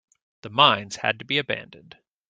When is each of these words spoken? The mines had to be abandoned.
The 0.41 0.49
mines 0.49 0.95
had 0.95 1.19
to 1.19 1.25
be 1.25 1.37
abandoned. 1.37 1.95